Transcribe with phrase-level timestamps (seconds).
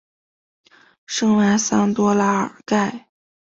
[1.05, 3.11] 圣万桑多拉尔盖。